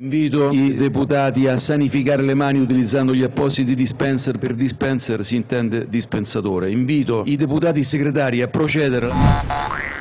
[0.00, 4.38] Invito i deputati a sanificare le mani utilizzando gli appositi dispenser.
[4.38, 6.70] Per dispenser si intende dispensatore.
[6.70, 9.97] Invito i deputati segretari a procedere.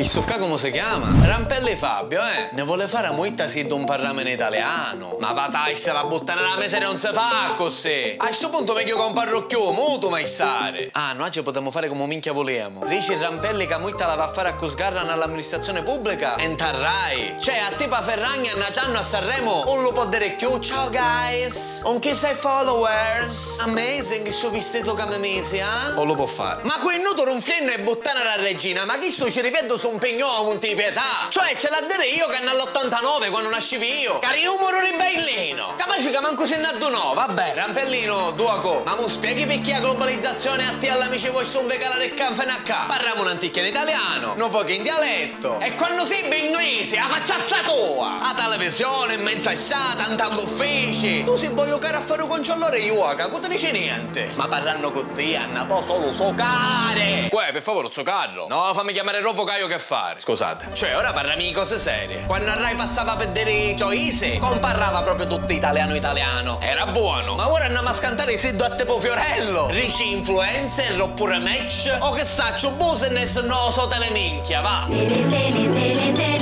[0.00, 1.10] Chissà come si chiama?
[1.26, 2.48] Rampelli Fabio, eh?
[2.52, 5.18] Ne vuole fare a moita si un parlare in italiano.
[5.20, 8.14] Ma va dai, se la butta nella miseria non si fa così.
[8.16, 10.88] A questo punto meglio che un parrocchio, muto mai stare.
[10.92, 12.86] Ah, noi oggi potremmo fare come minchia volevamo.
[12.86, 16.36] Dici Rampelli che moita la va a fare a cosgarra nell'amministrazione pubblica?
[16.36, 17.34] E tarrai.
[17.38, 20.58] Cioè, a tipa Ferragna e Gianno a Sanremo, un lo può dire più.
[20.60, 23.60] Ciao guys, un chi sei followers?
[23.60, 25.62] Amazing il suo vestito che mi eh?
[25.96, 26.62] O lo può fare.
[26.62, 29.88] Ma quel nudo non fienno e buttare la regina, ma chi sto ci ripeto su
[29.90, 31.26] un pignò con di pietà.
[31.28, 34.18] Cioè, ce l'ha dire io che nell'89 quando nascevi io.
[34.20, 35.74] Cari numero ribellino.
[35.76, 37.12] Capace che manco se nato no.
[37.14, 38.82] Vabbè, rampellino, tu a co.
[38.84, 42.84] Ma mi spieghi perché la globalizzazione a te all'amici vuoi su un vegala e canfenacca?
[42.86, 45.58] Parliamo un'antica in italiano, non poco in dialetto.
[45.60, 48.09] E quando sei in inglese, la facciazza tua.
[48.50, 51.22] Televisione, in mezzo a sa, tantando uffici.
[51.22, 54.28] Tu si vuoi giocare a fare un controllore Iuaca, non ti dice niente.
[54.34, 57.28] Ma parlando con te, Anna, può solo socare.
[57.30, 58.48] Uè, per favore, so carro.
[58.48, 60.18] No, fammi chiamare Ropo Caio che fare.
[60.18, 60.70] Scusate.
[60.72, 62.24] Cioè, ora parliamo di cose serie.
[62.26, 66.58] Quando a Rai passava per vedere Gioise, non parlava proprio tutto italiano italiano.
[66.60, 67.36] Era buono.
[67.36, 69.68] Ma ora andiamo a scantare Siddo a Tepo Fiorello.
[69.68, 71.96] Rici influencer oppure match.
[72.00, 74.86] O che saccio, business no so te le minchia, va.
[74.88, 76.39] Tele, tele, tele, tele,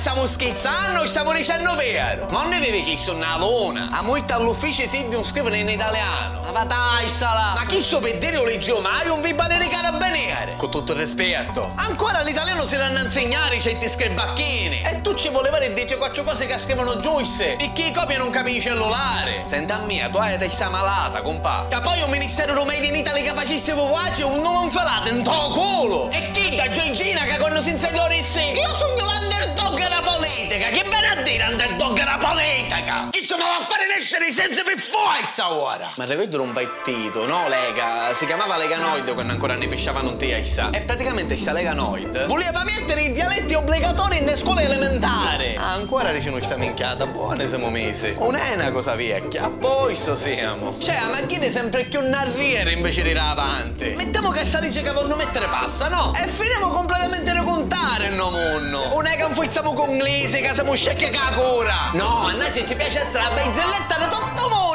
[0.00, 2.30] stiamo scherzando o stiamo dicendo vero?
[2.30, 3.90] Non ne avevi chiesto una luna.
[3.92, 6.40] A molti all'ufficio si non scrivono in italiano.
[6.40, 7.52] Ma va dai, sala.
[7.54, 10.54] Ma chi sto per dire o leggio Mario un vibane di carabinieri?
[10.56, 11.72] Con tutto il rispetto.
[11.76, 14.80] Ancora l'italiano si danno a insegnare i certi scribacchini.
[14.80, 17.56] E tu ci volevi dire quattro cose che scrivono Joyce.
[17.56, 19.42] E chi copia non capisce il cellulare.
[19.44, 21.66] Senta mia, tu hai testa malata, compà.
[21.68, 25.50] Che poi un ministero Made in Italy che facesse voce un nome infalato in tuo
[25.50, 26.10] culo.
[26.10, 30.68] E chi da Giorgina che quando si insediò disse io sono l'underdog della politica.
[30.68, 33.08] Che bene a dire underdog della politica?
[33.10, 35.90] Chi sono va a fare nascere senza per forza ora?
[35.96, 38.14] Ma rivedo un battito, no Lega?
[38.14, 40.70] Si chiamava Lega Noid quando ancora ne pesciavano te a sa.
[40.70, 45.56] E praticamente sta Lega Noid voleva mettere i dialetti obbligatori nelle scuole elementari.
[45.56, 48.14] Ah, ancora dice sta minchiata, buone siamo mesi.
[48.18, 50.78] Non è una cosa vecchia, a poi so siamo.
[50.78, 53.90] Cioè, ma chi sempre più un arriere invece di là avanti?
[53.96, 56.12] Mettiamo che sta dice che vogliono mettere passa, no?
[56.14, 58.88] E finiamo completamente di contare il no monno.
[58.88, 61.90] Non è che infuzziamo inglese, che siamo scecchi che la cura.
[61.92, 64.70] No, a noi ci piace essere la barzelletta di tutto il mondo.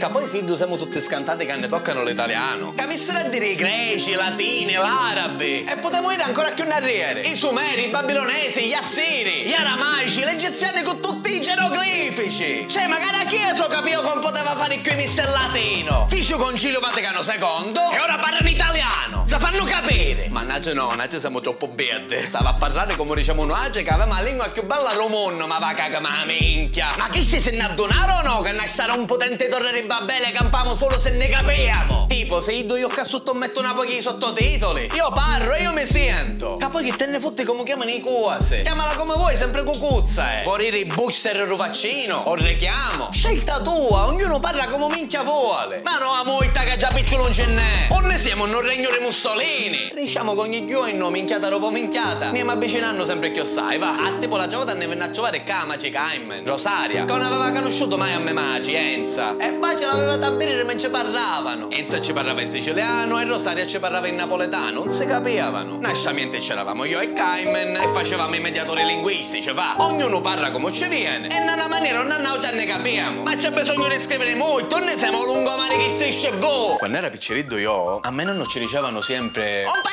[0.00, 2.72] Che poi sì, siamo tutte scantate che ne toccano l'italiano.
[2.74, 5.64] Capissero a dire i greci, i latini, l'arabi.
[5.64, 7.20] E potremmo ir ancora più in arriere.
[7.20, 12.66] I sumeri, i babilonesi, gli assiri, gli aramaici, gli egiziani con tutti i geroglifici.
[12.66, 16.06] Cioè, magari a Chiesa capivo che non poteva fare in il latino.
[16.08, 19.24] Ficio Concilio Vaticano II e ora parlano italiano.
[19.26, 19.89] Si fanno capire.
[20.28, 22.28] Mannaggia no, mannaggia siamo troppo berde.
[22.28, 25.72] Stava a parlare come diciamo noi, che aveva la lingua più bella mondo, ma va
[25.74, 26.94] caga ma minchia.
[26.96, 28.40] Ma chi si se ne addonare o no?
[28.42, 32.06] Che ne sarà un potente torre di Babele, campamo solo se ne capiamo.
[32.08, 35.86] Tipo, se io io qua sotto metto una pochi sottotitoli, io parlo e io mi
[35.86, 36.56] sento.
[36.56, 38.62] Che poi che te ne fotte come chiamano i cose.
[38.62, 40.44] Chiamala come vuoi, sempre cucuzza, eh.
[40.44, 43.08] Vorrire i booster il vaccino, o richiamo.
[43.12, 45.82] Scelta tua, ognuno parla come minchia vuole.
[45.84, 47.88] Ma no, a moita che già picciolo non ce n'è.
[47.90, 49.90] O ne siamo in un regno di Mussolini.
[50.00, 53.98] Diciamo che ogni giorno, minchiata dopo minchiata, andiamo avvicinando sempre più sai, va.
[54.02, 57.98] A tipo la giovata ne venne a trovare Camaci, Cayman, Rosaria, che non aveva conosciuto
[57.98, 59.36] mai a me Maci, Enza.
[59.36, 61.70] E poi ce l'aveva da bere mentre parlavano.
[61.70, 65.76] Enza ci parlava in siciliano e Rosaria ci parlava in napoletano, non si capivano.
[65.78, 69.74] Nasciamente c'eravamo io e Cayman e facevamo i mediatori linguistici, va.
[69.80, 71.28] Ognuno parla come ci viene.
[71.28, 73.24] E una maniera o in un'altra ne capiamo.
[73.24, 76.76] Ma c'è bisogno di scrivere molto, ne siamo lungomani che strisce boh.
[76.78, 79.64] Quando era picciriddo io, a me non ci dicevano sempre...
[79.66, 79.88] Un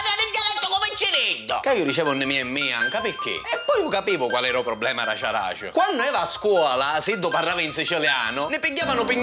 [1.73, 3.35] io dicevo ne mia e mia, anche perché?
[3.35, 5.69] E io capivo qual era il problema raciaracio.
[5.71, 9.15] Quando ero a scuola, se tu parlava in siciliano, ne pigliavano per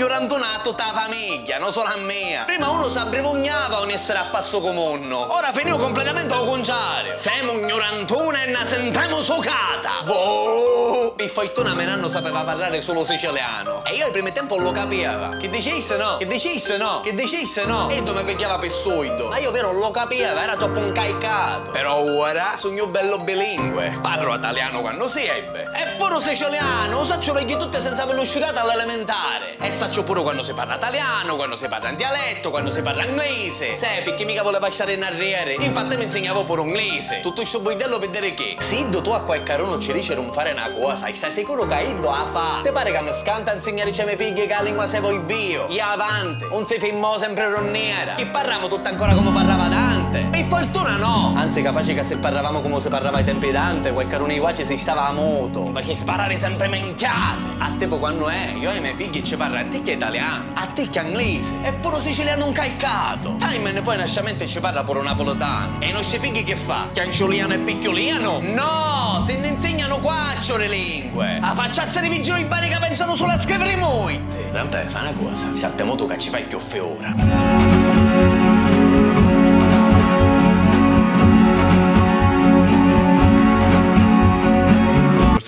[0.63, 2.43] tutta la famiglia, non solo a me.
[2.47, 5.35] Prima uno si abbrivognava o ne essere a passo comunno.
[5.35, 7.17] Ora finivo completamente al contrario.
[7.17, 10.03] Siamo ignorantuna e ne sentiamo sucata.
[10.05, 11.15] Boh!
[11.19, 13.85] Il foittone me non sapeva parlare solo siciliano.
[13.85, 15.37] E io al primo tempo lo capiva.
[15.37, 17.89] Che dicesse no, che dicesse no, che dicesse no.
[17.91, 19.29] E mi pigliava per suido.
[19.29, 21.71] Ma io vero lo capiva, era troppo incaicato.
[21.71, 23.99] Però ora sono io bello bilingue.
[24.03, 25.71] Parlo italiano quando si ebbe.
[25.73, 29.57] E pure siciliano, lo saccio perché tutte senza averlo sciurato all'elementare.
[29.59, 33.07] E saccio pure quando si parla italiano, quando si parla in dialetto, quando si parla
[33.07, 33.75] inglese.
[33.75, 35.55] Sai, perché mica voleva stare in arriere.
[35.61, 37.21] Infatti mi insegnavo pure inglese.
[37.23, 40.53] Tutto questo buidello per dire che, se tu a qualche carono ci dice non fare
[40.53, 42.61] una cosa, stai sicuro che io a fa?
[42.63, 45.21] Ti pare che mi scanta a insegnare ai miei figli che la lingua se vuoi
[45.21, 45.67] vio?
[45.71, 48.15] Io avanti, non si filmò sempre ronniera.
[48.15, 50.29] Che parliamo tutto ancora come parlava Dante.
[50.49, 51.33] Fortuna no!
[51.37, 54.41] Anzi, capace che se parlavamo come si parlava ai tempi di Dante, quel carone di
[54.41, 55.65] qua ci si stava a moto.
[55.65, 57.43] Ma che sparare sempre menchiate!
[57.59, 58.53] A te poi quando è?
[58.59, 61.01] Io e i miei figli ci parlo a te che è italiano, a te che
[61.01, 63.37] è inglese, e pure siciliano un calcato.
[63.39, 65.81] Timon poi nasciamente ci parla pure napoletano.
[65.81, 66.89] E i nostri figli che fa?
[66.93, 68.41] Cancioliano e picchioliano?
[68.41, 69.21] No!
[69.25, 71.39] Se ne insegnano quattro le lingue!
[71.41, 74.43] A facciazza di vigili i bari che pensano solo a scrivere molte!
[74.45, 78.34] In realtà fa una cosa, se a te moto che ci fai più ora.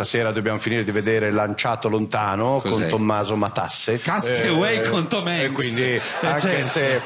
[0.06, 2.88] Stasera dobbiamo finire di vedere Lanciato Lontano con Cos'è?
[2.88, 3.98] Tommaso Matasse.
[3.98, 6.68] Castaway con Tom E quindi Eh, anche certo.
[6.68, 7.00] se